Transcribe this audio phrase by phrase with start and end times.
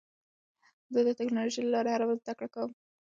[0.93, 2.71] زه د ټکنالوژۍ له لارې هره ورځ زده کړه کوم.